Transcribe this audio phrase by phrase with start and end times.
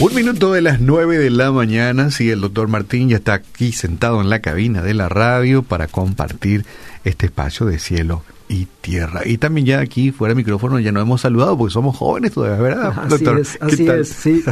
[0.00, 3.70] Un minuto de las nueve de la mañana, sí, el doctor Martín ya está aquí
[3.70, 6.64] sentado en la cabina de la radio para compartir
[7.04, 9.20] este espacio de cielo y tierra.
[9.24, 12.60] Y también ya aquí fuera de micrófono ya nos hemos saludado porque somos jóvenes todavía,
[12.60, 14.44] ¿verdad, así Es, así es, sí.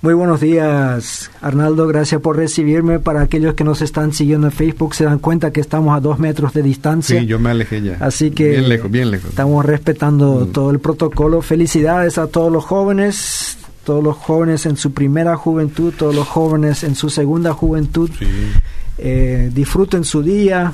[0.00, 1.86] Muy buenos días, Arnaldo.
[1.86, 2.98] Gracias por recibirme.
[2.98, 6.18] Para aquellos que nos están siguiendo en Facebook, se dan cuenta que estamos a dos
[6.18, 7.20] metros de distancia.
[7.20, 7.98] Sí, yo me alejé ya.
[8.00, 9.28] Así que bien lejos, bien lejos.
[9.28, 10.52] estamos respetando mm.
[10.52, 11.42] todo el protocolo.
[11.42, 16.84] Felicidades a todos los jóvenes todos los jóvenes en su primera juventud, todos los jóvenes
[16.84, 18.10] en su segunda juventud.
[18.98, 20.72] Eh, disfruten su día.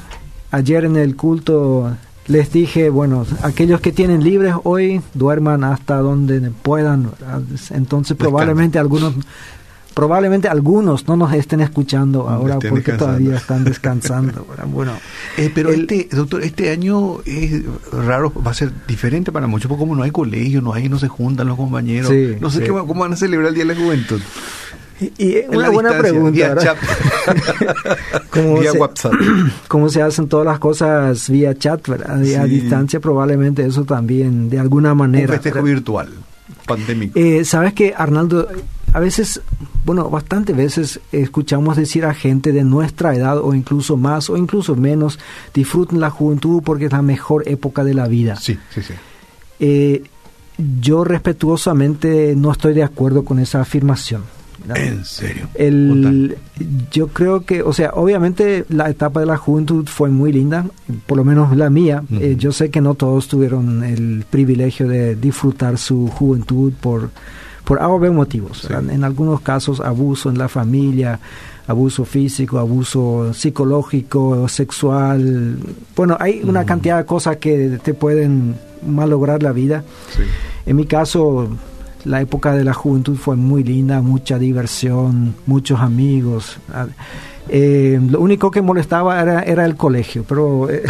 [0.51, 6.51] Ayer en el culto les dije, bueno, aquellos que tienen libres hoy duerman hasta donde
[6.51, 7.11] puedan.
[7.71, 9.15] Entonces probablemente algunos
[9.98, 14.47] probablemente algunos no nos estén escuchando ahora porque todavía están descansando.
[14.69, 14.93] bueno,
[15.37, 19.80] eh, pero este doctor, este año es raro, va a ser diferente para muchos, porque
[19.80, 23.15] como no hay colegio, no hay, no se juntan los compañeros, no sé cómo van
[23.15, 24.20] a celebrar el Día de la Juventud.
[25.19, 26.30] Y, una buena pregunta.
[26.30, 26.78] Vía, chat.
[28.61, 29.14] vía WhatsApp.
[29.67, 32.23] ¿Cómo se hacen todas las cosas vía chat, ¿verdad?
[32.41, 35.27] A distancia probablemente eso también, de alguna manera.
[35.27, 36.08] Un festejo virtual,
[36.67, 37.19] pandémico.
[37.19, 38.47] Eh, Sabes que, Arnaldo,
[38.92, 39.41] a veces,
[39.89, 44.77] bueno, bastantes veces escuchamos decir a gente de nuestra edad o incluso más o incluso
[44.77, 45.19] menos,
[45.55, 48.36] disfruten la juventud porque es la mejor época de la vida.
[48.36, 48.92] Sí, sí, sí.
[49.61, 50.03] Eh,
[50.83, 54.25] yo respetuosamente no estoy de acuerdo con esa afirmación.
[54.75, 55.48] ¿En serio?
[55.55, 56.36] El,
[56.91, 60.67] yo creo que, o sea, obviamente la etapa de la juventud fue muy linda,
[61.06, 62.02] por lo menos la mía.
[62.11, 67.08] Eh, yo sé que no todos tuvieron el privilegio de disfrutar su juventud por,
[67.69, 68.66] por A motivos.
[68.70, 71.20] En algunos casos abuso en la familia,
[71.66, 75.58] abuso físico, abuso psicológico, sexual.
[75.94, 79.84] Bueno, hay una cantidad de cosas que te pueden malograr la vida.
[80.64, 81.46] En mi caso,
[82.06, 86.56] la época de la juventud fue muy linda, mucha diversión, muchos amigos.
[87.49, 90.83] Eh, lo único que molestaba era, era el colegio, pero eh,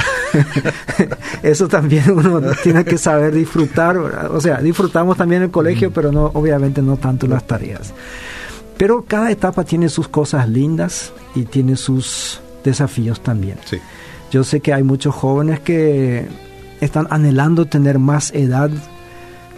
[1.42, 3.96] eso también uno tiene que saber disfrutar.
[3.96, 7.92] O sea, disfrutamos también el colegio, pero no, obviamente no tanto las tareas.
[8.76, 13.58] Pero cada etapa tiene sus cosas lindas y tiene sus desafíos también.
[14.30, 16.26] Yo sé que hay muchos jóvenes que
[16.80, 18.70] están anhelando tener más edad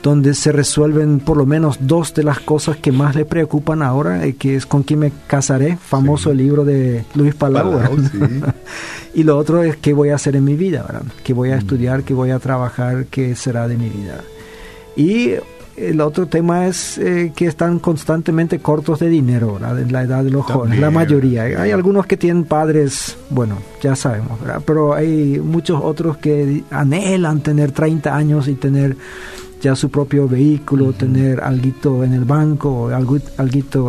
[0.02, 4.24] donde se resuelven por lo menos dos de las cosas que más le preocupan ahora,
[4.24, 7.80] eh, que es con quién me casaré, famoso libro de Luis Palau.
[9.14, 11.02] y lo otro es qué voy a hacer en mi vida, ¿verdad?
[11.22, 11.58] qué voy a mm.
[11.58, 14.22] estudiar, qué voy a trabajar, qué será de mi vida.
[14.96, 15.34] Y
[15.76, 20.30] el otro tema es eh, que están constantemente cortos de dinero en la edad de
[20.30, 21.42] los jóvenes, la mayoría.
[21.42, 27.72] Hay algunos que tienen padres, bueno, ya sabemos, pero hay muchos otros que anhelan tener
[27.72, 28.96] 30 años y tener
[29.60, 33.18] ya su propio vehículo, tener algo en el banco, algo,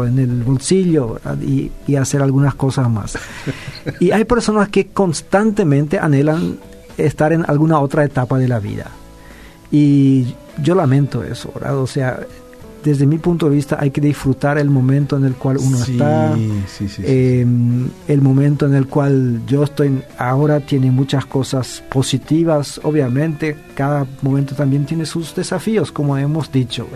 [0.05, 3.17] en el bolsillo y, y, hacer algunas cosas más.
[3.99, 6.57] y hay personas que constantemente anhelan
[6.97, 8.91] estar en alguna otra etapa de la vida.
[9.71, 11.77] Y yo lamento eso, ¿verdad?
[11.77, 12.19] O sea,
[12.83, 16.35] desde mi punto de vista hay que disfrutar el momento en el cual uno está,
[17.03, 24.05] em, el momento en el cual yo estoy ahora tiene muchas cosas positivas, obviamente cada
[24.21, 26.87] momento también tiene sus desafíos, como hemos dicho.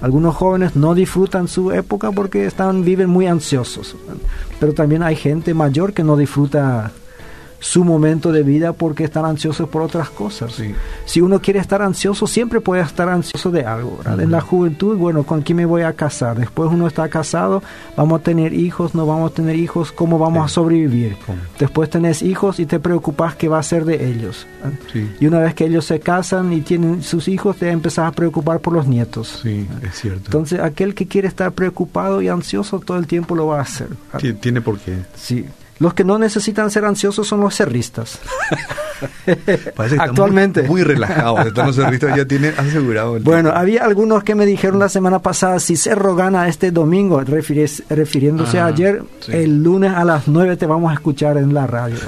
[0.00, 3.96] Algunos jóvenes no disfrutan su época porque están viven muy ansiosos,
[4.58, 6.92] pero también hay gente mayor que no disfruta
[7.60, 10.60] su momento de vida porque están ansiosos por otras cosas.
[11.04, 14.00] Si uno quiere estar ansioso, siempre puede estar ansioso de algo.
[14.06, 16.38] En la juventud, bueno, ¿con quién me voy a casar?
[16.38, 17.62] Después uno está casado,
[17.96, 21.16] vamos a tener hijos, no vamos a tener hijos, ¿cómo vamos a sobrevivir?
[21.58, 24.46] Después tenés hijos y te preocupas qué va a ser de ellos.
[25.20, 28.60] Y una vez que ellos se casan y tienen sus hijos, te empezás a preocupar
[28.60, 29.40] por los nietos.
[29.42, 30.22] Sí, es cierto.
[30.26, 33.88] Entonces, aquel que quiere estar preocupado y ansioso todo el tiempo lo va a hacer.
[34.40, 34.96] Tiene por qué.
[35.14, 35.44] Sí.
[35.80, 38.18] Los que no necesitan ser ansiosos son los cerristas.
[39.98, 40.64] Actualmente.
[40.64, 41.56] Muy, relajados.
[41.56, 43.18] los cerristas ya tienen asegurado.
[43.20, 48.60] bueno, había algunos que me dijeron la semana pasada, si Cerro gana este domingo, refiriéndose
[48.60, 51.96] a ayer, el lunes a las 9 te vamos a escuchar en la radio.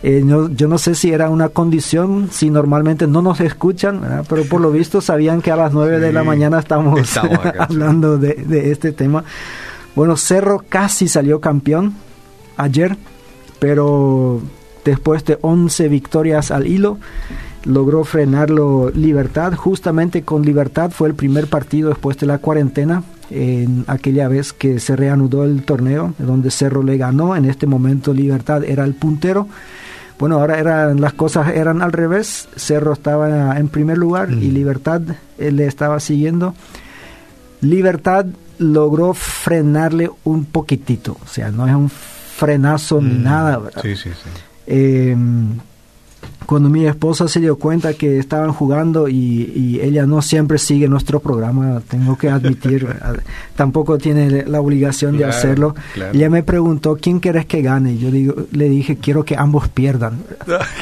[0.00, 4.60] Eh, yo no sé si era una condición, si normalmente no nos escuchan, pero por
[4.60, 7.18] lo visto sabían que a las 9 de la mañana estamos,
[7.58, 9.24] hablando de, de este tema.
[9.96, 11.94] Bueno, Cerro casi salió campeón
[12.58, 12.96] ayer,
[13.58, 14.42] pero
[14.84, 16.98] después de 11 victorias al hilo,
[17.64, 19.54] logró frenarlo Libertad.
[19.54, 24.80] Justamente con Libertad fue el primer partido después de la cuarentena, en aquella vez que
[24.80, 27.36] se reanudó el torneo, donde Cerro le ganó.
[27.36, 29.48] En este momento Libertad era el puntero.
[30.18, 32.48] Bueno, ahora eran, las cosas eran al revés.
[32.56, 35.02] Cerro estaba en primer lugar y Libertad
[35.38, 36.54] eh, le estaba siguiendo.
[37.60, 38.26] Libertad
[38.58, 41.90] logró frenarle un poquitito, o sea, no es un
[42.38, 43.82] frenazo ni Mm, nada, ¿verdad?
[43.82, 44.30] Sí, sí, sí.
[44.68, 45.16] Eh,
[46.48, 50.88] cuando mi esposa se dio cuenta que estaban jugando y, y ella no siempre sigue
[50.88, 52.88] nuestro programa, tengo que admitir,
[53.54, 55.74] tampoco tiene la obligación Claro, de hacerlo.
[55.92, 56.14] claro.
[56.14, 57.92] Ella me preguntó quién quieres que gane.
[57.92, 60.20] y Yo digo, le dije quiero que ambos pierdan.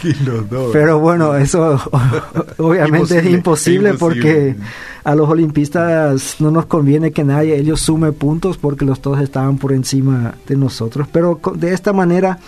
[0.05, 0.71] Y los dos.
[0.73, 1.81] Pero bueno, eso
[2.59, 4.55] obviamente es Imposible, porque
[5.03, 9.59] a los olimpistas no nos conviene que nadie ellos sume puntos porque los dos estaban
[9.59, 11.09] por encima de nosotros.
[11.11, 12.39] Pero de esta manera,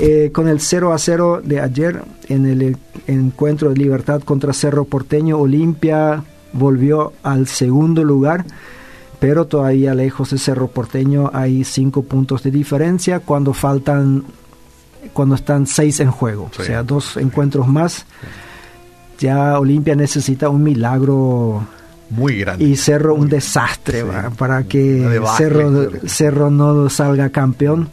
[0.00, 2.76] eh, con el 0 a 0 de ayer en el eh,
[3.06, 6.22] encuentro de Libertad contra Cerro Porteño, Olimpia
[6.52, 8.44] volvió al segundo lugar.
[9.18, 14.24] Pero todavía lejos de Cerro Porteño hay cinco puntos de diferencia cuando faltan
[15.14, 16.62] cuando están seis en juego, Sí.
[16.62, 18.04] o sea, dos encuentros más.
[19.18, 21.66] Ya Olimpia necesita un milagro
[22.10, 22.64] Muy grande.
[22.64, 24.04] y Cerro un desastre
[24.36, 25.90] para que Cerro.
[26.06, 27.88] Cerro no salga campeón.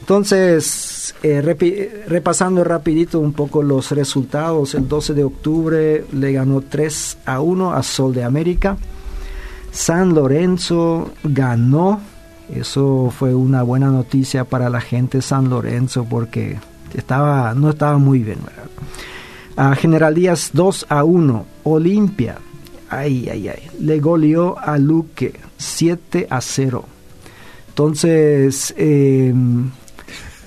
[0.00, 6.62] Entonces, eh, repi- repasando rapidito un poco los resultados, el 12 de octubre le ganó
[6.62, 8.76] 3 a 1 a Sol de América.
[9.70, 12.00] San Lorenzo ganó,
[12.52, 16.58] eso fue una buena noticia para la gente de San Lorenzo porque
[16.94, 18.38] estaba, no estaba muy bien.
[18.44, 18.64] ¿verdad?
[19.56, 22.38] A General Díaz 2 a 1, Olimpia,
[22.88, 26.84] ay, ay, ay, le goleó a Luque 7 a 0.
[27.68, 29.32] Entonces, eh,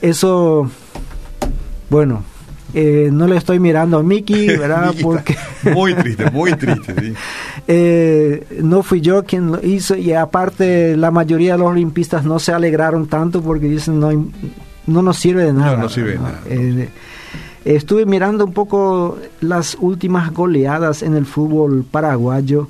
[0.03, 0.69] eso,
[1.89, 2.23] bueno,
[2.73, 4.93] eh, no le estoy mirando a Miki, ¿verdad?
[5.01, 5.37] Porque
[5.73, 7.13] Muy triste, muy triste, sí.
[7.67, 12.37] eh, no fui yo quien lo hizo y aparte la mayoría de los olimpistas no
[12.39, 14.09] se alegraron tanto porque dicen no,
[14.87, 15.77] no nos sirve de nada.
[15.77, 16.51] no sirve de nada, no.
[16.51, 16.89] Eh,
[17.63, 22.67] estuve mirando un poco las últimas goleadas en el fútbol paraguayo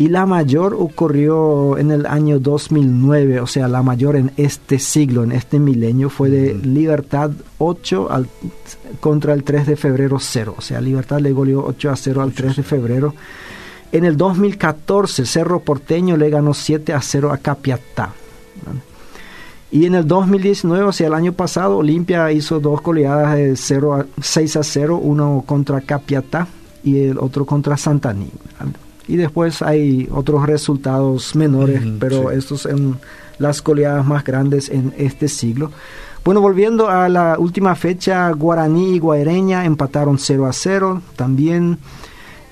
[0.00, 5.24] y la mayor ocurrió en el año 2009, o sea, la mayor en este siglo,
[5.24, 6.54] en este milenio, fue de.
[6.54, 8.26] Libertad 8 al,
[8.98, 12.32] contra el 3 de febrero 0, o sea, Libertad le goleó 8 a 0 al
[12.32, 13.14] 3 de febrero.
[13.92, 18.14] En el 2014, Cerro Porteño le ganó 7 a 0 a Capiatá.
[19.70, 23.94] Y en el 2019, o sea, el año pasado, Olimpia hizo dos goleadas de 0
[23.96, 26.48] a, 6 a 0, uno contra Capiatá
[26.82, 28.30] y el otro contra Santaní.
[29.10, 32.36] Y después hay otros resultados menores, pero sí.
[32.38, 32.98] estos son
[33.38, 35.72] las goleadas más grandes en este siglo.
[36.24, 41.78] Bueno, volviendo a la última fecha, Guaraní y Guaireña empataron 0 a 0 también.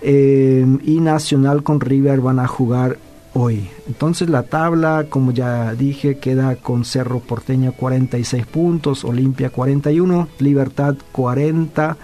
[0.00, 2.98] eh, y Nacional con River van a jugar
[3.34, 3.68] hoy.
[3.86, 10.96] Entonces la tabla, como ya dije, queda con Cerro Porteño 46 puntos, Olimpia 41, Libertad
[11.12, 11.96] 40,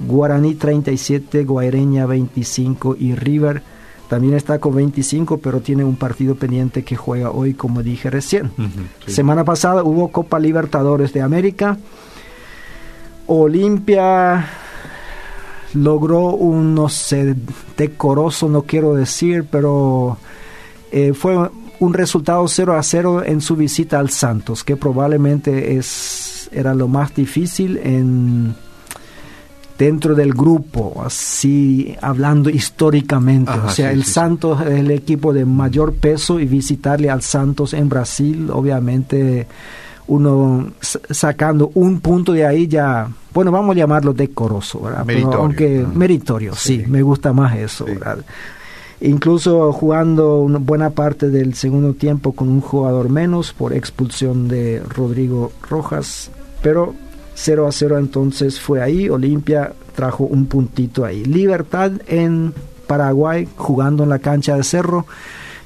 [0.00, 3.62] Guaraní 37, Guaireña 25 y River
[4.10, 8.50] también está con 25, pero tiene un partido pendiente que juega hoy, como dije recién.
[9.06, 9.12] Sí.
[9.12, 11.78] Semana pasada hubo Copa Libertadores de América.
[13.28, 14.48] Olimpia
[15.74, 17.36] logró un, no sé,
[17.76, 20.18] decoroso, no quiero decir, pero
[20.90, 21.48] eh, fue
[21.78, 26.88] un resultado 0 a 0 en su visita al Santos, que probablemente es, era lo
[26.88, 28.56] más difícil en
[29.80, 33.50] dentro del grupo, así hablando históricamente.
[33.50, 34.12] Ajá, o sea, sí, el sí, sí.
[34.12, 39.46] Santos es el equipo de mayor peso y visitarle al Santos en Brasil, obviamente
[40.06, 45.04] uno sacando un punto de ahí ya, bueno, vamos a llamarlo decoroso, ¿verdad?
[45.06, 46.84] Pero aunque meritorio, sí.
[46.86, 47.86] Me gusta más eso.
[47.86, 48.18] ¿verdad?
[49.00, 54.82] Incluso jugando una buena parte del segundo tiempo con un jugador menos por expulsión de
[54.94, 56.92] Rodrigo Rojas, pero
[57.42, 61.24] 0 a 0 entonces fue ahí, Olimpia trajo un puntito ahí.
[61.24, 62.52] Libertad en
[62.86, 65.06] Paraguay jugando en la cancha de Cerro,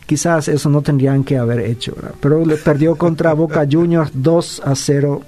[0.06, 2.14] quizás eso no tendrían que haber hecho, ¿verdad?
[2.20, 5.22] pero le perdió contra Boca Juniors 2 a 0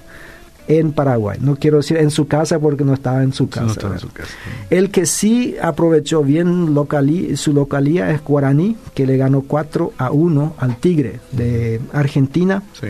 [0.68, 1.38] en Paraguay.
[1.40, 3.80] No quiero decir en su casa porque no estaba en su casa.
[3.88, 4.30] no en su casa.
[4.68, 10.10] El que sí aprovechó bien localí- su localía es Guaraní, que le ganó 4 a
[10.10, 12.64] 1 al Tigre de Argentina.
[12.80, 12.88] Sí.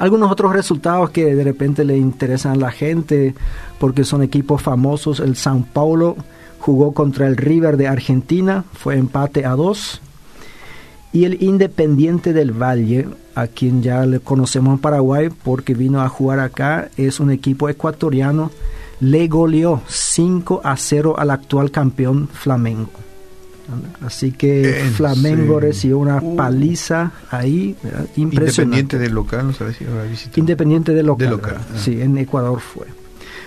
[0.00, 3.34] Algunos otros resultados que de repente le interesan a la gente
[3.78, 5.20] porque son equipos famosos.
[5.20, 6.16] El Sao Paulo
[6.58, 10.00] jugó contra el River de Argentina, fue empate a 2.
[11.12, 16.08] Y el Independiente del Valle, a quien ya le conocemos en Paraguay porque vino a
[16.08, 18.50] jugar acá, es un equipo ecuatoriano,
[19.00, 23.09] le goleó 5 a 0 al actual campeón Flamengo.
[24.04, 26.36] Así que ¿En Flamengo recibió una Uh.
[26.36, 28.06] paliza ahí, ¿verdad?
[28.16, 28.62] impresionante.
[28.62, 29.84] Independiente del local, no sabes si.
[30.40, 31.26] Independiente de local.
[31.26, 31.66] De local, ¿verdad?
[31.74, 31.78] ah.
[31.78, 32.86] Sí, en Ecuador fue.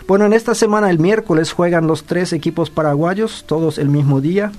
[0.08, 4.52] Bueno, en esta semana, el miércoles, juegan los tres equipos paraguayos, todos el mismo día.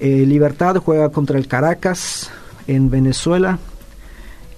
[0.00, 2.30] Eh, Libertad juega contra el Caracas
[2.66, 3.58] en Venezuela.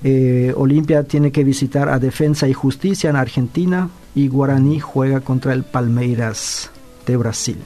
[0.05, 3.89] Eh, Olimpia tiene que visitar a Defensa y Justicia en Argentina.
[4.15, 6.71] Y Guaraní juega contra el Palmeiras
[7.07, 7.59] de Brasil.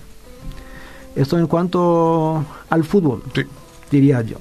[1.15, 3.23] Esto en cuanto al fútbol,
[3.91, 4.37] diría yo.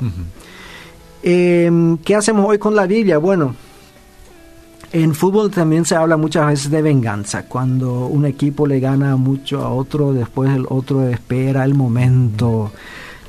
[1.24, 3.18] Em, ¿Qué hacemos hoy con la Biblia?
[3.18, 3.56] Bueno,
[4.94, 7.46] en fútbol también se habla muchas veces de venganza.
[7.48, 12.72] Cuando un equipo le gana mucho a otro, después el otro espera el momento.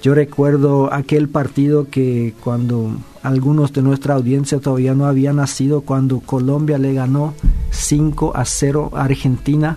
[0.03, 6.19] Yo recuerdo aquel partido que cuando algunos de nuestra audiencia todavía no habían nacido, cuando
[6.19, 7.35] Colombia le ganó
[7.71, 9.77] 5 a 0 a Argentina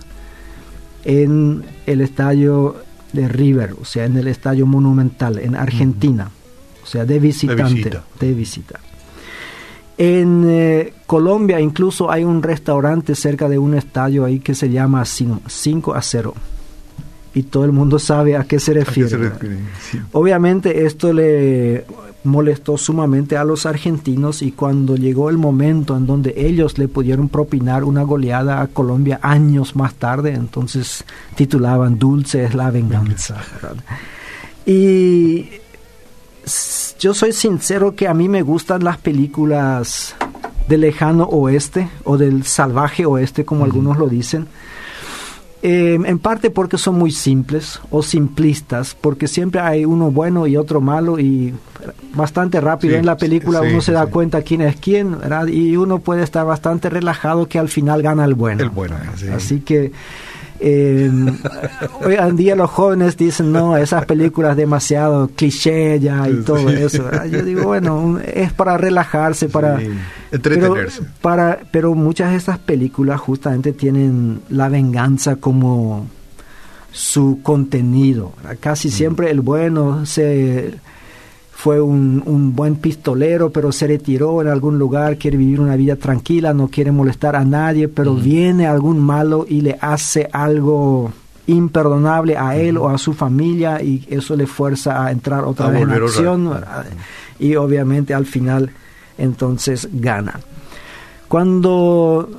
[1.04, 2.78] en el estadio
[3.16, 6.30] de River, o sea, en el estadio monumental, en Argentina,
[6.84, 8.80] o sea, de visitante, de visita.
[9.98, 15.06] En eh, Colombia incluso hay un restaurante cerca de un estadio ahí que se llama
[15.06, 16.34] 5 a 0
[17.34, 19.32] y todo el mundo sabe a qué se refiere.
[20.14, 21.86] Obviamente esto le
[22.26, 27.30] molestó sumamente a los argentinos y cuando llegó el momento en donde ellos le pudieron
[27.30, 31.06] propinar una goleada a Colombia años más tarde, entonces
[31.36, 33.38] titulaban Dulce es la venganza.
[34.66, 35.50] Y
[37.00, 40.16] yo soy sincero que a mí me gustan las películas
[40.68, 44.48] del lejano oeste o del salvaje oeste, como algunos lo dicen
[45.68, 50.58] eh, en parte porque son muy simples o simplistas, porque siempre hay uno bueno y
[50.58, 51.56] otro malo y
[52.14, 55.18] bastante rápido en la película uno se da cuenta quién es quién,
[55.48, 58.62] Y uno puede estar bastante relajado que al final gana el bueno.
[58.62, 58.96] El bueno,
[59.36, 59.92] Así que
[60.60, 61.12] eh,
[62.06, 67.10] hoy en día los jóvenes dicen, no, esas películas demasiado cliché ya y todo eso.
[67.30, 69.80] Yo digo, bueno, es para relajarse, para...
[70.32, 71.02] Entretenerse.
[71.02, 76.08] Pero, para, pero muchas de estas películas justamente tienen la venganza como
[76.92, 78.34] su contenido.
[78.60, 78.92] Casi mm.
[78.92, 80.76] siempre el bueno se
[81.66, 86.54] fue un, buen pistolero, pero se retiró en algún lugar, quiere vivir una vida tranquila,
[86.54, 91.12] no quiere molestar a nadie, pero viene algún malo y le hace algo
[91.48, 95.82] imperdonable a él o a su familia y eso le fuerza a entrar otra vez
[95.82, 96.52] en acción
[97.40, 98.70] y obviamente al final
[99.18, 100.40] entonces gana.
[101.28, 102.30] Cuando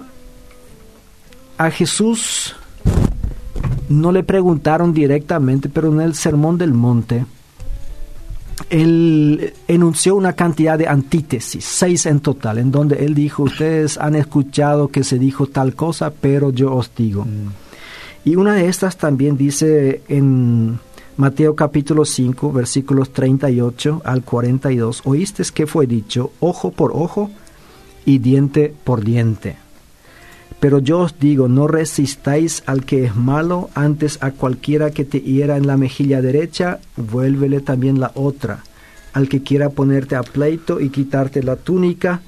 [1.59, 2.55] a Jesús
[3.89, 7.27] no le preguntaron directamente, pero en el Sermón del Monte,
[8.71, 14.15] él enunció una cantidad de antítesis, seis en total, en donde él dijo, ustedes han
[14.15, 17.25] escuchado que se dijo tal cosa, pero yo os digo.
[17.25, 17.67] Mm.
[18.25, 20.81] Y una de estas también dice en
[21.17, 27.31] Mateo capítulo 5, versículos 38 al 42, oíste que fue dicho, ojo por ojo
[28.05, 29.57] y diente por diente.
[30.67, 35.21] Pero yo os digo, no resistáis al que es malo, antes a cualquiera que te
[35.21, 38.65] hiera en la mejilla derecha, vuélvele también la otra.
[39.13, 42.21] Al que quiera ponerte a pleito y quitarte la túnica,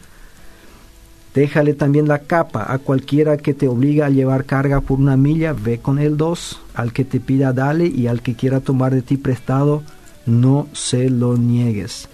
[1.35, 2.73] déjale también la capa.
[2.73, 6.61] A cualquiera que te obliga a llevar carga por una milla, ve con él dos.
[6.75, 9.83] Al que te pida, dale, y al que quiera tomar de ti prestado,
[10.27, 12.09] no se lo niegues.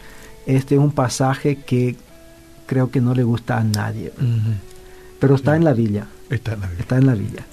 [0.47, 1.97] Este es un pasaje que
[2.64, 4.11] creo que no le gusta a nadie
[5.25, 6.07] pero está en la villa.
[6.31, 6.81] Está en la villa.
[6.81, 7.47] Está en la villa.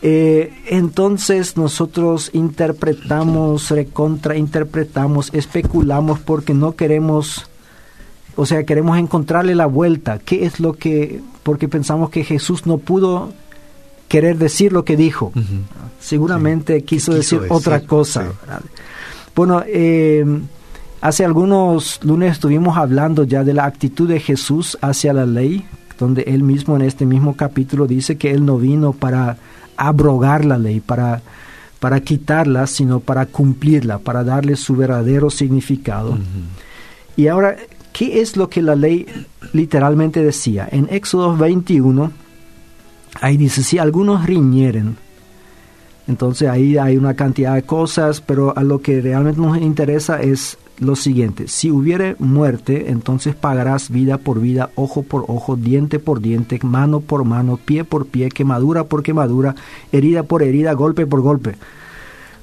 [0.00, 7.46] Eh, entonces nosotros interpretamos, recontrainterpretamos, especulamos porque no queremos,
[8.36, 10.18] o sea, queremos encontrarle la vuelta.
[10.18, 13.32] ¿Qué es lo que, porque pensamos que Jesús no pudo
[14.06, 15.32] querer decir lo que dijo?
[15.98, 18.32] Seguramente quiso, decir, otra cosa.
[19.34, 20.24] Bueno, eh,
[21.00, 25.66] hace algunos lunes estuvimos hablando ya de la actitud de Jesús hacia la ley,
[25.98, 29.36] donde él mismo en este mismo capítulo dice que él no vino para
[29.76, 31.22] abrogar la ley, para,
[31.80, 36.18] para quitarla, sino para cumplirla, para darle su verdadero significado.
[37.16, 37.56] Y ahora,
[37.92, 39.06] ¿qué es lo que la ley
[39.52, 40.68] literalmente decía?
[40.70, 42.12] En Éxodo 21,
[43.20, 44.96] ahí dice, si algunos riñeren,
[46.06, 50.58] entonces ahí hay una cantidad de cosas, pero a lo que realmente nos interesa es
[50.80, 56.20] lo siguiente, si hubiere muerte, entonces pagarás vida por vida, ojo por ojo, diente por
[56.20, 59.54] diente, mano por mano, pie por pie, quemadura por quemadura,
[59.92, 61.56] herida por herida, golpe por golpe.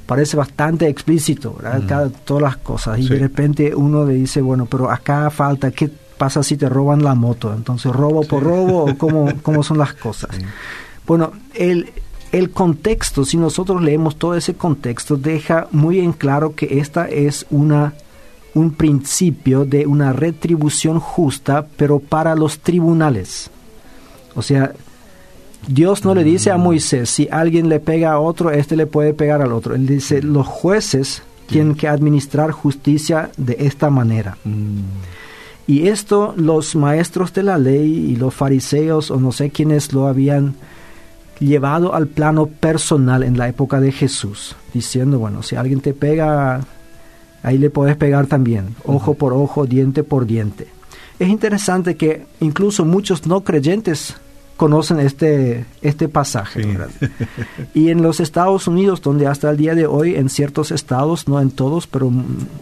[0.06, 2.12] Parece bastante explícito, ¿verdad?
[2.26, 3.00] todas las cosas.
[3.00, 7.04] Y de repente uno le dice, bueno, pero acá falta, ¿qué pasa si te roban
[7.04, 7.52] la moto?
[7.54, 10.38] Entonces, robo por robo, o cómo, cómo son las cosas.
[11.08, 11.90] Bueno, el,
[12.32, 17.48] el contexto, si nosotros leemos todo ese contexto, deja muy en claro que esta es
[17.50, 17.94] una
[18.56, 23.52] un principio de una retribución justa, pero para los tribunales.
[24.34, 24.74] O sea,
[25.68, 26.62] Dios no le dice a mm.
[26.62, 29.76] Moisés, si alguien le pega a otro, este le puede pegar al otro.
[29.76, 34.38] Él dice, los jueces tienen que administrar justicia de esta manera.
[34.44, 34.80] Mm.
[35.68, 40.08] Y esto los maestros de la ley y los fariseos o no sé quiénes lo
[40.08, 40.56] habían
[41.40, 46.62] llevado al plano personal en la época de Jesús, diciendo, bueno, si alguien te pega,
[47.46, 50.68] ahí le puedes pegar también, ojo por ojo, diente por diente.
[51.20, 54.16] Es interesante que incluso muchos no creyentes
[54.58, 56.66] conocen este, este pasaje.
[57.74, 61.40] y en los Estados Unidos, donde hasta el día de hoy en ciertos estados, no
[61.40, 62.12] en todos, pero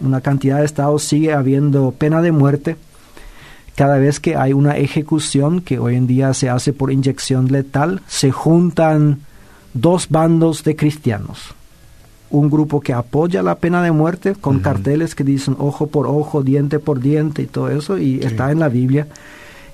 [0.02, 2.76] una cantidad de estados sigue habiendo pena de muerte,
[3.76, 8.02] cada vez que hay una ejecución que hoy en día se hace por inyección letal,
[8.08, 9.22] se juntan
[9.74, 11.56] dos bandos de cristianos.
[12.34, 16.42] Un grupo que apoya la pena de muerte con carteles que dicen ojo por ojo,
[16.42, 19.08] diente por diente y todo eso, y está en la Biblia.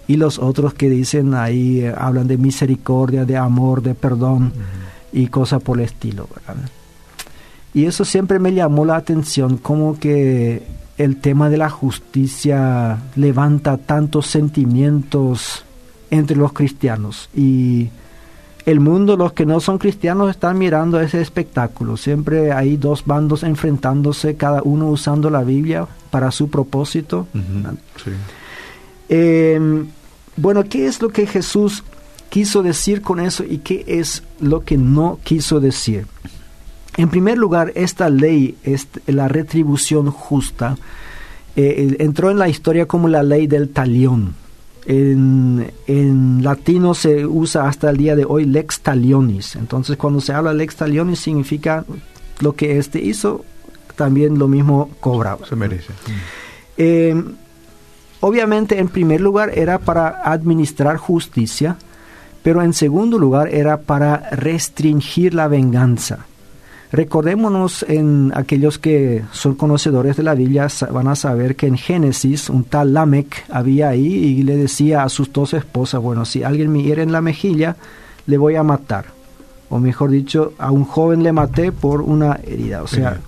[0.07, 4.51] Y los otros que dicen ahí, eh, hablan de misericordia, de amor, de perdón
[5.13, 6.27] y cosas por el estilo.
[7.73, 10.63] Y eso siempre me llamó la atención, como que
[10.97, 15.63] el tema de la justicia levanta tantos sentimientos
[16.11, 17.29] entre los cristianos.
[17.33, 17.87] Y
[18.65, 21.97] el mundo, los que no son cristianos, están mirando ese espectáculo.
[21.97, 27.27] Siempre hay dos bandos enfrentándose, cada uno usando la Biblia para su propósito.
[29.07, 29.87] Em,
[30.37, 31.83] bueno, ¿qué es lo que Jesús
[32.29, 36.05] quiso decir con eso y qué es lo que no quiso decir?
[36.97, 38.57] En primer lugar, esta ley,
[39.07, 40.77] la retribución justa,
[41.55, 44.35] eh, entró en la historia como la ley del talión.
[44.89, 49.55] En, en, latino se usa hasta el día de hoy lex talionis.
[49.55, 51.86] Entonces, cuando se habla lex talionis, significa
[52.39, 53.46] lo que éste hizo,
[53.96, 55.46] también lo mismo cobraba.
[55.46, 55.93] Se merece.
[56.75, 57.24] Eh,
[58.22, 61.77] Obviamente, en primer lugar, era para administrar justicia,
[62.43, 66.25] pero en segundo lugar era para restringir la venganza.
[66.91, 72.50] Recordémonos en aquellos que son conocedores de la Biblia van a saber que en Génesis
[72.50, 76.72] un tal Lamec había ahí y le decía a sus dos esposas, bueno, si alguien
[76.72, 77.75] me hiere en la mejilla,
[78.25, 79.05] le voy a matar.
[79.70, 82.81] O mejor dicho, a un joven le maté por una herida.
[82.81, 83.20] O sea,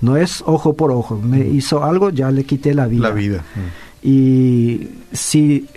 [0.00, 1.16] no es ojo por ojo.
[1.16, 3.08] Me hizo algo, ya le quité la vida.
[3.08, 3.44] La vida.
[4.02, 5.68] Y si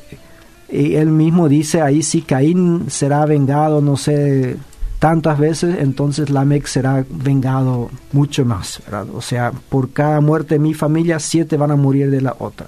[0.67, 4.57] él mismo dice ahí, si Caín será vengado, no sé,
[4.99, 8.81] tantas veces, entonces Lamec será vengado mucho más.
[9.13, 12.67] O sea, por cada muerte de mi familia, siete van a morir de la otra.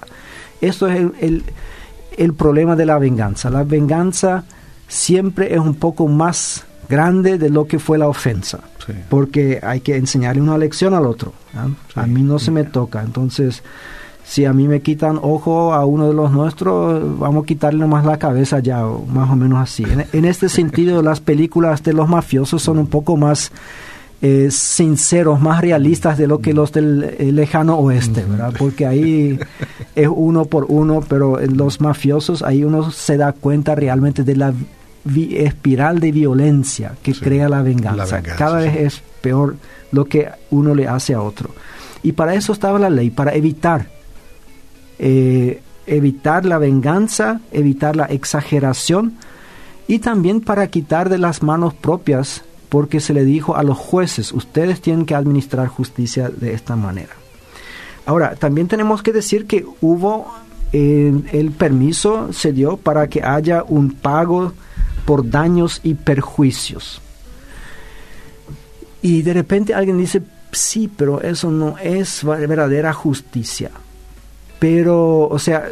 [0.60, 1.44] Esto es el,
[2.16, 3.50] el, problema de la venganza.
[3.50, 4.44] La venganza
[4.88, 8.60] siempre es un poco más grande de lo que fue la ofensa,
[9.10, 11.34] porque hay que enseñarle una lección al otro.
[11.94, 13.62] A mí no se me toca, entonces
[14.24, 18.04] si a mí me quitan ojo a uno de los nuestros, vamos a quitarle más
[18.04, 19.84] la cabeza ya, más o menos así.
[20.12, 23.50] En, este sentido, las películas de los mafiosos son un poco más
[24.22, 28.54] eh, sinceros, más realistas de lo que los del lejano oeste, ¿verdad?
[28.56, 29.38] Porque ahí
[29.94, 34.36] es uno por uno, pero en los mafiosos ahí uno se da cuenta realmente de
[34.36, 34.54] la
[35.34, 38.22] espiral de violencia que crea la venganza.
[38.22, 39.56] Cada vez es peor
[39.90, 41.50] lo que uno le hace a otro.
[42.02, 43.88] Y para eso estaba la ley, para evitar
[45.04, 49.14] eh, evitar la venganza, evitar la exageración
[49.88, 54.30] y también para quitar de las manos propias, porque se le dijo a los jueces,
[54.32, 57.14] ustedes tienen que administrar justicia de esta manera.
[58.06, 60.32] Ahora, también tenemos que decir que hubo,
[60.72, 64.52] eh, el permiso se dio para que haya un pago
[65.04, 67.02] por daños y perjuicios.
[69.02, 73.72] Y de repente alguien dice, sí, pero eso no es verdadera justicia.
[74.62, 75.68] Pero, o sea,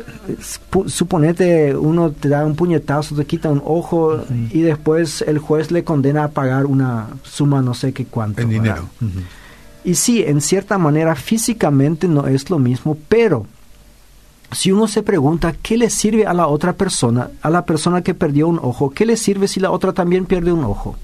[0.86, 5.84] suponete uno te da un puñetazo, te quita un ojo y después el juez le
[5.84, 8.42] condena a pagar una suma no sé qué cuánto.
[8.42, 8.88] En dinero.
[9.84, 13.46] Y sí, en cierta manera físicamente no es lo mismo, pero
[14.50, 18.14] si uno se pregunta qué le sirve a la otra persona, a la persona que
[18.14, 20.96] perdió un ojo, ¿qué le sirve si la otra también pierde un ojo?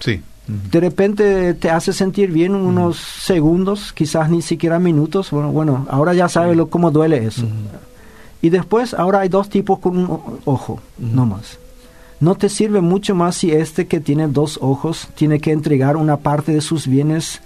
[0.00, 5.30] Sí de repente te hace sentir bien unos segundos, quizás ni siquiera minutos.
[5.30, 7.46] Bueno, bueno ahora ya sabes lo, cómo duele eso.
[8.42, 11.58] Y después, ahora hay dos tipos con un ojo, no más.
[12.20, 16.18] No te sirve mucho más si este que tiene dos ojos tiene que entregar una
[16.18, 17.40] parte de sus bienes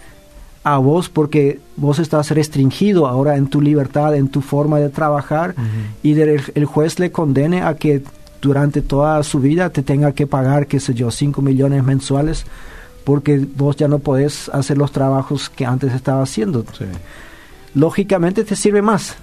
[0.64, 5.54] a vos porque vos estás restringido ahora en tu libertad, en tu forma de trabajar
[6.02, 8.02] y el juez le condene a que
[8.42, 12.44] durante toda su vida te tenga que pagar, qué sé yo, 5 millones mensuales
[13.09, 16.62] porque vos ya no podés hacer los trabajos que antes estaba haciendo.
[17.73, 19.16] Lógicamente te sirve más.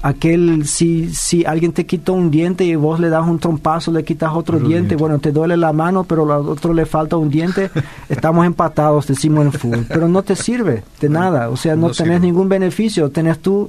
[0.00, 4.04] aquel, si, si alguien te quitó un diente y vos le das un trompazo, le
[4.04, 7.70] quitas otro diente, bueno, te duele la mano, pero al otro le falta un diente,
[8.08, 12.22] estamos empatados, decimos en fútbol, pero no te sirve de nada, o sea, no, tenés
[12.22, 13.68] ningún beneficio, tenés tú,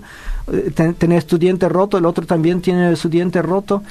[0.50, 3.84] eh, tenés tu diente roto, el otro también tiene su diente roto,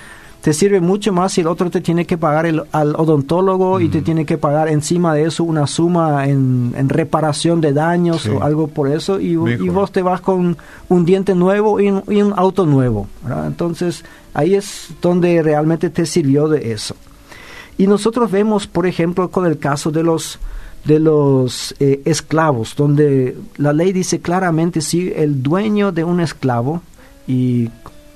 [0.45, 3.89] te sirve mucho más si el otro te tiene que pagar el, al odontólogo y
[3.89, 8.69] te tiene que pagar encima de eso una suma en, reparación de daños o algo
[8.69, 10.59] por eso y, vos te vas con
[10.91, 13.09] un diente nuevo y un, auto nuevo.
[13.47, 14.05] Entonces
[14.35, 16.95] ahí es donde realmente te sirvió de eso.
[17.79, 20.39] Y nosotros vemos, por ejemplo, con el caso de los
[20.85, 26.83] de los eh, esclavos, donde la ley dice claramente si el dueño de un esclavo,
[27.27, 27.71] y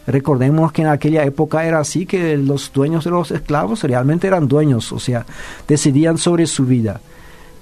[0.09, 4.49] Recordemos que en aquella época era así, que los dueños de los esclavos realmente eran
[4.49, 5.27] dueños, o sea,
[5.69, 7.01] decidían sobre su vida.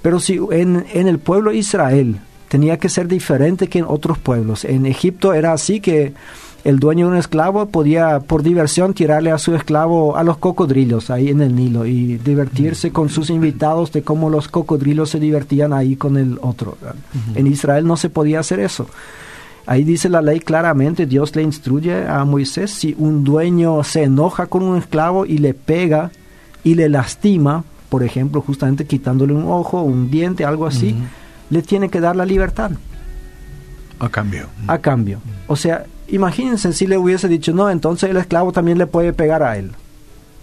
[0.01, 4.17] Pero si en, en el pueblo de Israel tenía que ser diferente que en otros
[4.17, 4.65] pueblos.
[4.65, 6.13] En Egipto era así que
[6.63, 11.09] el dueño de un esclavo podía por diversión tirarle a su esclavo a los cocodrilos
[11.09, 15.73] ahí en el Nilo y divertirse con sus invitados de cómo los cocodrilos se divertían
[15.73, 16.77] ahí con el otro.
[17.35, 18.87] En Israel no se podía hacer eso.
[19.67, 24.45] Ahí dice la ley claramente, Dios le instruye a Moisés, si un dueño se enoja
[24.45, 26.09] con un esclavo y le pega
[26.63, 30.95] y le lastima, por ejemplo, justamente quitándole un ojo, un diente, algo así,
[31.49, 32.71] le tiene que dar la libertad.
[33.99, 34.47] A cambio.
[34.67, 35.19] A cambio.
[35.47, 39.43] O sea, imagínense si le hubiese dicho, no, entonces el esclavo también le puede pegar
[39.43, 39.71] a él.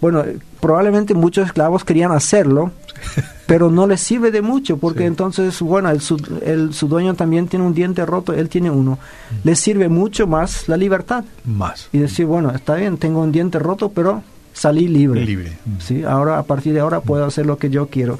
[0.05, 0.23] Bueno,
[0.59, 2.71] probablemente muchos esclavos querían hacerlo,
[3.47, 7.47] pero no le sirve de mucho porque entonces, bueno, el su, el, su, dueño también
[7.47, 8.99] tiene un diente roto, él tiene uno.
[9.43, 11.25] Le sirve mucho más la libertad.
[11.43, 11.89] Más.
[11.91, 14.21] Y decir, bueno, está bien, tengo un diente roto, pero
[14.53, 15.25] salí libre.
[15.25, 15.57] Libre.
[15.79, 16.03] ¿sí?
[16.03, 18.19] Ahora, a partir de ahora, puedo hacer lo que yo quiero.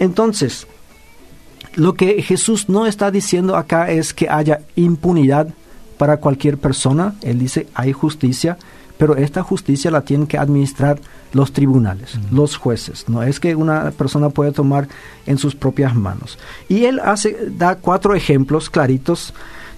[0.00, 0.66] Entonces,
[1.76, 5.54] lo que Jesús no está diciendo acá es que haya impunidad
[5.98, 7.14] para cualquier persona.
[7.22, 8.58] Él dice, hay justicia,
[9.02, 11.00] pero esta justicia la tienen que administrar
[11.32, 13.08] los tribunales, los jueces.
[13.08, 14.86] No es que una persona puede tomar
[15.26, 16.38] en sus propias manos.
[16.68, 19.34] Y él hace, da cuatro ejemplos claritos,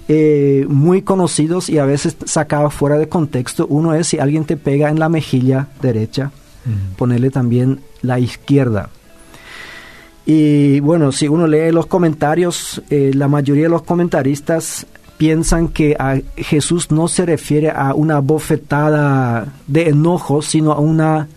[0.08, 3.66] eh, muy conocidos y a veces sacados fuera de contexto.
[3.66, 6.30] Uno es si alguien te pega en la mejilla derecha,
[6.98, 8.90] ponerle también la izquierda.
[10.26, 14.86] Y bueno, si uno lee los comentarios, eh, la mayoría de los comentaristas
[15.24, 21.28] piensan que a Jesús no se refiere a una bofetada de enojo, sino a una,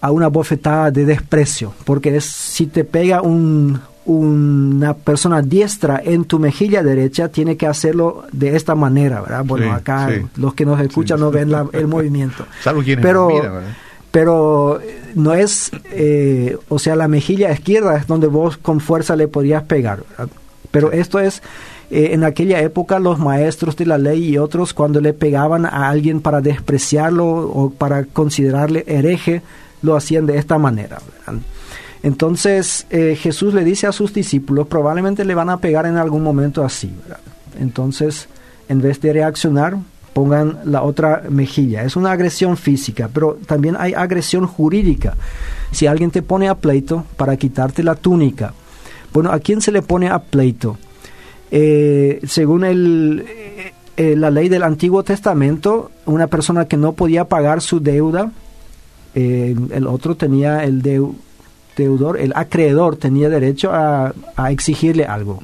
[0.00, 6.24] a una bofetada de desprecio, porque es, si te pega un, una persona diestra en
[6.24, 9.44] tu mejilla derecha, tiene que hacerlo de esta manera, ¿verdad?
[9.44, 12.46] Bueno, acá los que nos escuchan no ven el movimiento.
[13.02, 13.28] pero,
[14.10, 14.80] pero
[15.14, 19.64] no es, eh, o sea, la mejilla izquierda es donde vos con fuerza le podías
[19.64, 20.02] pegar,
[20.70, 21.42] Pero esto es
[21.92, 25.90] eh, en aquella época los maestros de la ley y otros cuando le pegaban a
[25.90, 29.42] alguien para despreciarlo o para considerarle hereje,
[29.82, 31.00] lo hacían de esta manera.
[32.02, 36.22] Entonces eh, Jesús le dice a sus discípulos, probablemente le van a pegar en algún
[36.22, 36.90] momento así.
[37.60, 38.26] Entonces,
[38.70, 39.76] en vez de reaccionar,
[40.14, 41.82] pongan la otra mejilla.
[41.82, 45.14] Es una agresión física, pero también hay agresión jurídica.
[45.72, 48.54] Si alguien te pone a pleito para quitarte la túnica,
[49.12, 50.78] bueno, ¿a quién se le pone a pleito?
[51.54, 53.26] Eh, según el,
[53.98, 58.32] eh, la ley del Antiguo Testamento, una persona que no podía pagar su deuda,
[59.14, 60.80] eh, el otro tenía el
[61.76, 64.14] deudor, el acreedor tenía derecho a
[64.50, 65.42] exigirle algo.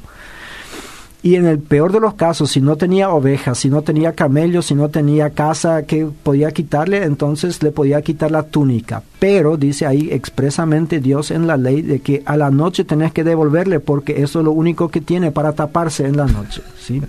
[1.21, 4.67] Y en el peor de los casos, si no tenía ovejas, si no tenía camellos,
[4.67, 9.03] si no tenía casa que podía quitarle, entonces le podía quitar la túnica.
[9.19, 13.25] Pero dice ahí expresamente Dios en la ley de que a la noche tenés que
[13.25, 16.61] devolverle porque eso es lo único que tiene para taparse en la noche.
[16.79, 17.01] ¿sí?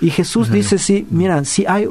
[0.00, 1.88] Y Jesús dice, sí, mira, si hay...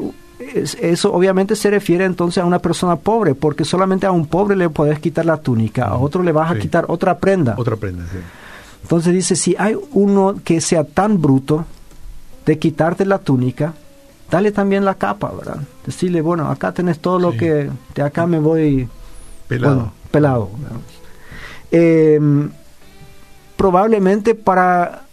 [0.82, 4.70] Eso obviamente se refiere entonces a una persona pobre, porque solamente a un pobre le
[4.70, 7.56] podés quitar la túnica, a otro le vas a quitar otra prenda.
[7.58, 8.18] Otra prenda, sí.
[8.84, 11.66] Entonces dice, si hay uno que sea tan bruto
[12.46, 13.74] de quitarte la túnica,
[14.30, 15.62] dale también la capa, ¿verdad?
[15.86, 18.88] Decirle, bueno, acá tenés todo lo que, de acá me voy
[19.48, 19.92] pelado.
[20.12, 20.50] pelado.
[21.72, 22.50] Em,
[23.56, 25.04] probablemente para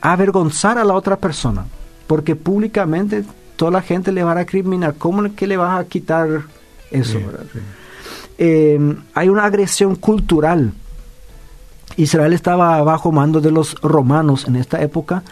[0.00, 1.64] avergonzar a la otra persona,
[2.06, 3.24] porque públicamente
[3.56, 6.42] toda la gente le va a recriminar, ¿cómo que le vas a quitar
[6.90, 7.18] eso?
[8.36, 10.72] Em, hay una agresión cultural
[11.96, 15.22] Israel estaba bajo mando de los romanos en esta época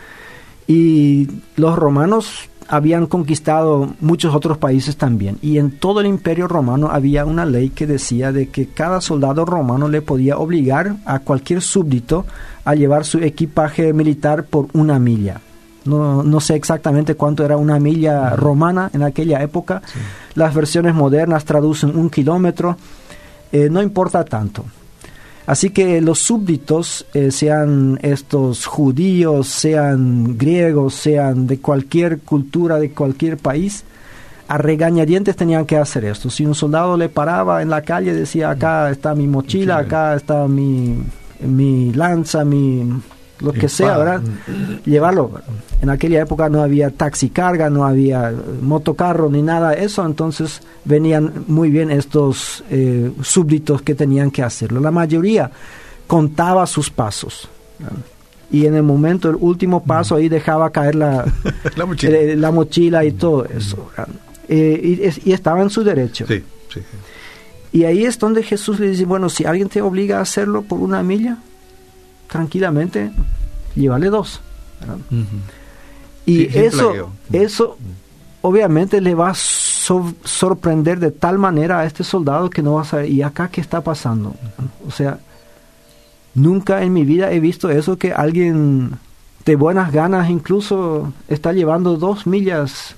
[0.66, 5.38] y los romanos habían conquistado muchos otros países también.
[5.42, 9.44] Y en todo el imperio romano había una ley que decía de que cada soldado
[9.44, 12.24] romano le podía obligar a cualquier súbdito
[12.64, 15.40] a llevar su equipaje militar por una milla.
[15.84, 19.82] no, no, sé exactamente cuánto era una milla romana en aquella época.
[20.34, 22.76] Las versiones modernas traducen un kilómetro.
[23.50, 24.64] Eh, no importa tanto.
[25.50, 32.92] Así que los súbditos, eh, sean estos judíos, sean griegos, sean de cualquier cultura, de
[32.92, 33.82] cualquier país,
[34.46, 36.30] a regañadientes tenían que hacer esto.
[36.30, 40.46] Si un soldado le paraba en la calle, decía, acá está mi mochila, acá está
[40.46, 41.02] mi,
[41.40, 42.84] mi lanza, mi
[43.40, 44.22] lo que sea, ¿verdad?
[44.85, 45.33] Llevarlo.
[45.81, 50.61] En aquella época no había taxi carga, no había motocarro ni nada de eso, entonces
[50.85, 54.81] venían muy bien estos eh, súbditos que tenían que hacerlo.
[54.81, 55.50] La mayoría
[56.07, 57.48] contaba sus pasos.
[58.50, 61.24] Y en el momento, el último paso, ahí dejaba caer la,
[61.76, 63.05] la, mochila.
[63.05, 63.90] y todo eso.
[64.48, 66.26] Eh, y, estaba en su derecho.
[66.26, 66.81] Sí, sí.
[67.72, 70.81] Y ahí es donde Jesús le dice, bueno, si alguien te obliga a hacerlo por
[70.81, 71.38] una milla,
[72.30, 73.10] tranquilamente
[73.74, 74.40] llévale dos.
[76.26, 77.76] Y eso, eso
[78.42, 82.84] obviamente le va a sorprender de tal manera a este soldado que no va a
[82.84, 84.34] saber, ¿y acá qué está pasando?
[84.86, 85.18] O sea,
[86.34, 88.92] nunca en mi vida he visto eso que alguien
[89.44, 92.94] de buenas ganas incluso está llevando dos millas.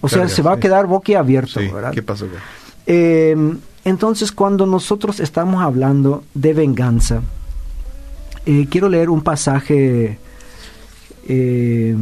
[0.00, 1.60] O sea, se va a quedar boquiabierto.
[1.92, 2.26] ¿Qué pasó?
[2.86, 3.36] Eh,
[3.84, 7.20] entonces, cuando nosotros estamos hablando de venganza,
[8.46, 10.18] eh, quiero leer un pasaje.
[11.28, 11.94] Eh,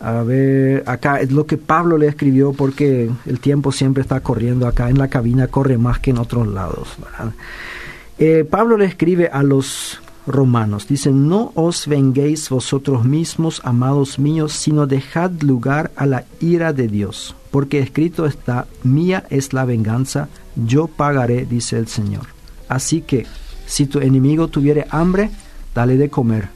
[0.00, 4.68] a ver, acá es lo que Pablo le escribió porque el tiempo siempre está corriendo
[4.68, 6.96] acá en la cabina, corre más que en otros lados.
[8.18, 14.52] Eh, Pablo le escribe a los romanos, dice, no os venguéis vosotros mismos, amados míos,
[14.52, 20.28] sino dejad lugar a la ira de Dios, porque escrito está, mía es la venganza,
[20.54, 22.26] yo pagaré, dice el Señor.
[22.68, 23.26] Así que
[23.68, 25.30] si tu enemigo tuviere hambre,
[25.74, 26.48] dale de comer.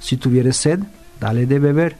[0.00, 0.78] Si tuviere sed,
[1.20, 1.96] dale de beber.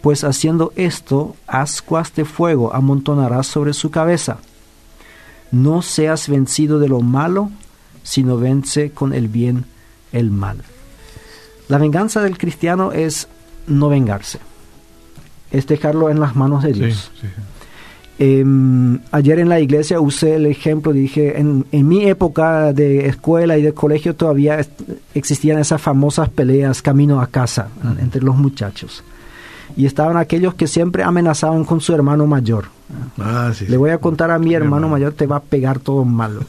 [0.00, 4.38] Pues haciendo esto, ascuas de fuego amontonarás sobre su cabeza.
[5.50, 7.50] No seas vencido de lo malo,
[8.04, 9.64] sino vence con el bien
[10.12, 10.62] el mal.
[11.68, 13.26] La venganza del cristiano es
[13.66, 14.38] no vengarse,
[15.50, 17.10] es dejarlo en las manos de Dios.
[18.18, 23.58] Em, ayer en la iglesia usé el ejemplo, dije, en, en, mi época de escuela
[23.58, 24.58] y de colegio todavía
[25.12, 27.68] existían esas famosas peleas camino a casa
[28.00, 29.04] entre los muchachos.
[29.76, 32.66] Y estaban aquellos que siempre amenazaban con su hermano mayor.
[33.18, 36.40] Ah, Le voy a contar a mi hermano mayor, te va a pegar todo malo.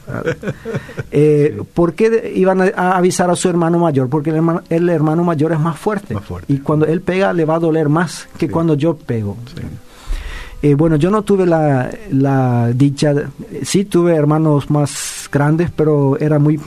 [1.10, 4.08] eh, ¿Por qué iban a avisar a su hermano mayor?
[4.08, 7.56] Porque el hermano, el hermano mayor es más fuerte, Y cuando él pega le va
[7.56, 9.36] a doler más que cuando yo pego.
[10.60, 13.14] Eh, bueno, yo no tuve la, la dicha,
[13.62, 16.58] sí tuve hermanos más grandes, pero eran muy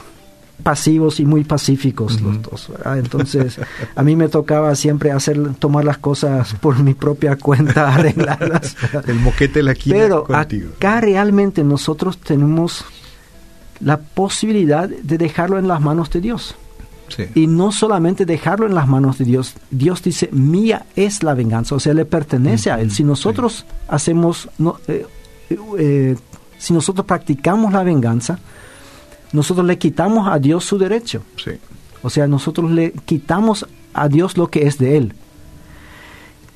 [0.62, 2.72] pasivos y muy pacíficos los dos.
[2.96, 3.60] Entonces,
[3.96, 8.78] a mí me tocaba siempre hacer, tomar las cosas por mi propia cuenta, arreglarlas.
[9.08, 12.86] El moquete la quina Pero acá realmente nosotros tenemos
[13.80, 16.56] la posibilidad de dejarlo en las manos de Dios.
[17.36, 19.56] Y no solamente dejarlo en las manos de Dios.
[19.70, 22.92] Dios dice, mía es la venganza, o sea, le pertenece a Él.
[22.92, 25.06] Si nosotros hacemos, no, eh,
[25.78, 26.16] eh,
[26.58, 28.40] si nosotros practicamos la venganza,
[29.34, 31.24] nosotros le quitamos a Dios su derecho.
[32.04, 35.14] O sea, nosotros le quitamos a Dios lo que es de Él.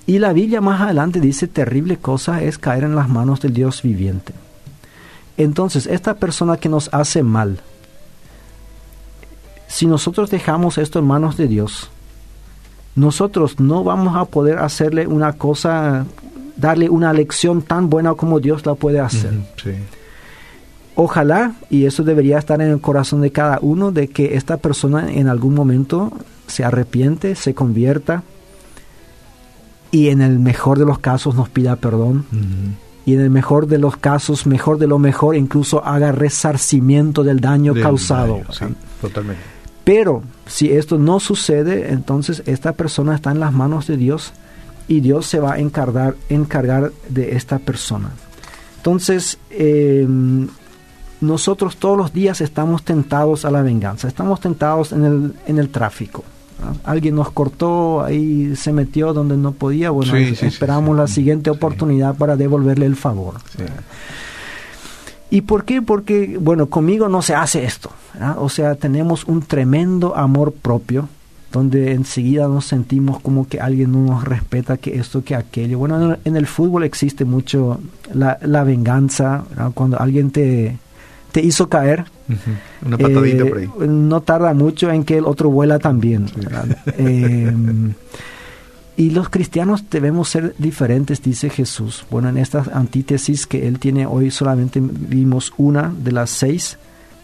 [0.07, 3.81] Y la Biblia más adelante dice, terrible cosa es caer en las manos del Dios
[3.81, 4.33] viviente.
[5.37, 7.59] Entonces, esta persona que nos hace mal,
[9.67, 11.89] si nosotros dejamos esto en manos de Dios,
[12.95, 16.05] nosotros no vamos a poder hacerle una cosa,
[16.55, 19.33] darle una lección tan buena como Dios la puede hacer.
[20.95, 25.11] Ojalá, y eso debería estar en el corazón de cada uno, de que esta persona
[25.11, 26.13] en algún momento
[26.47, 28.23] se arrepiente, se convierta
[29.91, 32.25] y en el mejor de los casos nos pida perdón.
[33.05, 37.39] Y en el mejor de los casos, mejor de lo mejor, incluso haga resarcimiento del
[37.39, 38.41] daño causado.
[39.01, 39.54] totalmente.
[39.85, 44.33] Pero si esto no sucede, entonces esta persona está en las manos de Dios
[44.87, 48.09] y Dios se va a encargar, encargar de esta persona.
[48.77, 50.47] Entonces, em,
[51.21, 55.69] nosotros todos los días estamos tentados a la venganza, estamos tentados en el, en el
[55.69, 56.23] tráfico.
[56.83, 62.37] Alguien nos cortó, ahí se metió donde no podía, bueno, esperamos la siguiente oportunidad para
[62.37, 63.35] devolverle el favor.
[65.35, 65.81] ¿Y por qué?
[65.81, 67.91] Porque, bueno, conmigo no se hace esto.
[68.37, 71.09] O sea, tenemos un tremendo amor propio,
[71.51, 75.77] donde enseguida nos sentimos como que alguien no nos respeta, que esto, que aquello.
[75.77, 77.81] Bueno, en el fútbol existe mucho
[78.13, 79.43] la, venganza,
[79.73, 80.77] cuando alguien te,
[81.33, 82.05] te hizo caer,
[82.85, 83.69] una patadita por ahí.
[83.89, 86.27] no tarda mucho en que el otro vuela también.
[88.97, 92.05] Y los cristianos debemos ser diferentes, dice Jesús.
[92.09, 96.77] Bueno, en esta antítesis que él tiene hoy solamente vimos una de las seis.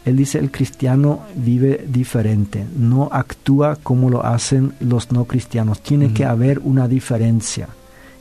[0.03, 5.81] Él dice el cristiano vive diferente, no actúa como lo hacen los no cristianos.
[5.81, 7.69] Tiene que haber una diferencia.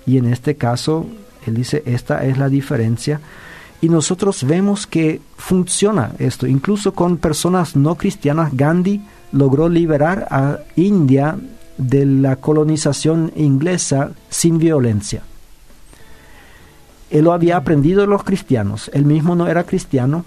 [0.07, 1.07] Y en este caso,
[1.47, 3.21] él dice, esta es la diferencia.
[3.81, 6.47] Y nosotros vemos que funciona esto.
[6.47, 9.01] Incluso con personas no cristianas, Gandhi
[9.33, 11.39] logró liberar a India
[11.81, 15.23] de la colonización inglesa sin violencia.
[17.11, 18.91] Él lo había aprendido de los cristianos.
[18.95, 20.25] Él mismo no era cristiano.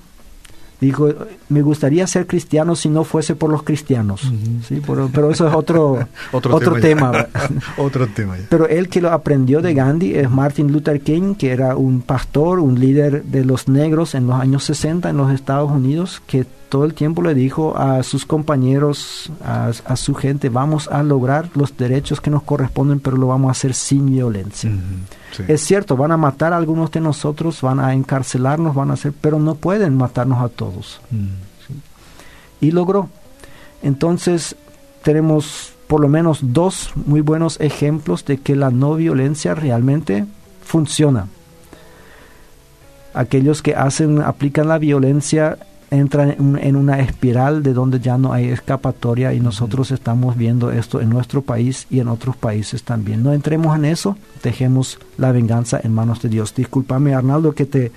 [0.83, 1.09] Dijo,
[1.49, 4.21] me gustaría ser cristiano si no fuese por los cristianos.
[4.67, 4.81] ¿Sí?
[4.85, 7.27] Pero, eso es otro, otro, tema.
[7.77, 8.35] otro tema.
[8.49, 12.59] Pero él que lo aprendió de Gandhi es Martin Luther King, que era un pastor,
[12.59, 16.85] un líder de los negros en los años 60 en los Estados Unidos, que todo
[16.85, 22.19] el tiempo le dijo a sus compañeros, a, su gente, vamos a lograr los derechos
[22.19, 24.71] que nos corresponden, pero lo vamos a hacer sin violencia.
[25.47, 29.13] Es cierto, van a matar a algunos de nosotros, van a encarcelarnos, van a hacer,
[29.19, 31.01] pero no pueden matarnos a todos.
[32.61, 33.09] Y logró.
[33.81, 34.55] Entonces,
[35.03, 40.25] tenemos por lo menos dos muy buenos ejemplos de que la no violencia realmente
[40.63, 41.27] funciona.
[43.13, 45.57] Aquellos que hacen, aplican la violencia
[45.93, 51.01] entra en, una espiral de donde ya no hay escapatoria y nosotros estamos viendo esto
[51.01, 53.23] en nuestro país y en otros países también.
[53.23, 56.53] No entremos en eso, dejemos la venganza en manos de Dios.
[56.55, 57.91] Discúlpame Arnaldo que te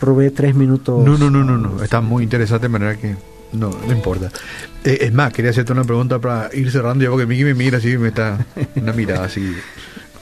[0.00, 1.04] robé tres minutos.
[1.04, 1.82] No, no, no, no, no.
[1.82, 3.16] está muy interesante de manera que
[3.52, 4.30] no, no importa.
[4.84, 7.78] Eh, es más, quería hacerte una pregunta para ir cerrando, ya porque Miki me mira
[7.78, 8.44] así, me está
[8.76, 9.54] una mirada así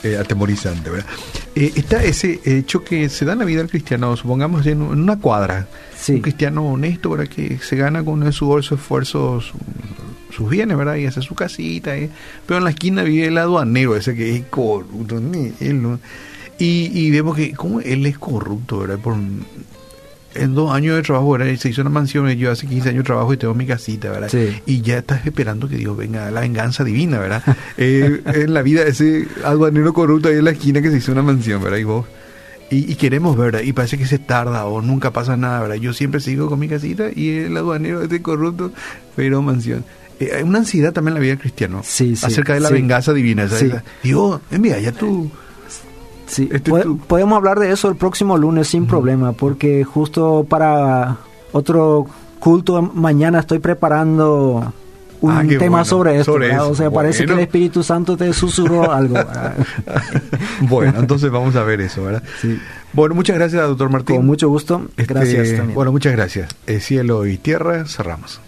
[0.03, 1.07] eh, atemorizante, ¿verdad?
[1.55, 5.19] Eh, está ese hecho que se da en la vida del cristiano, supongamos en una
[5.19, 5.69] cuadra
[6.09, 7.29] un cristiano honesto, ¿verdad?
[7.29, 10.97] Que se gana con su esfuerzo sus, bienes, ¿verdad?
[10.97, 11.97] Y hace su casita.
[11.97, 12.11] ¿eh?
[12.47, 15.21] Pero en la esquina vive el aduanero, ese que es corrupto.
[16.59, 18.99] y, y vemos que como él es corrupto, ¿verdad?
[18.99, 19.17] Por,
[20.35, 21.55] en dos años de trabajo, ¿verdad?
[21.57, 24.31] Se hizo una mansión, yo hace 15 años trabajo y tengo mi casita, ¿verdad?
[24.67, 27.43] Y ya estás esperando que Dios venga, la venganza divina, ¿verdad?
[27.77, 31.23] eh, en la vida ese aduanero corrupto ahí en la esquina que se hizo una
[31.23, 31.79] mansión, ¿verdad?
[31.79, 32.07] Y vos
[32.75, 33.61] y, queremos, ¿verdad?
[33.61, 35.77] Y parece que se tarda o nunca pasa nada, ¿verdad?
[35.77, 38.73] Yo siempre sigo con mi casita y el aduanero este corrupto,
[39.15, 39.85] pero mansión.
[40.19, 43.47] Eh, hay una ansiedad también en la vida cristiana sí, acerca de la venganza divina.
[44.03, 45.31] Dios, envía ya tú.
[46.33, 46.73] Sí, este
[47.07, 51.19] podemos hablar de eso el próximo lunes sin problema, porque justo para
[51.53, 52.07] otro
[52.39, 54.73] culto mañana estoy preparando
[55.21, 56.39] un ah, tema sobre esto.
[56.69, 59.17] O sea, parece que el Espíritu Santo te susurró algo.
[60.63, 62.23] bueno, entonces vamos a ver eso, ¿verdad?
[62.41, 62.59] Sí.
[62.95, 64.17] Bueno, muchas gracias, doctor Martín.
[64.17, 64.87] Con mucho gusto.
[64.97, 65.55] Este, gracias.
[65.55, 65.75] También.
[65.75, 66.49] Bueno, muchas gracias.
[66.81, 68.41] cielo y tierra, cerramos.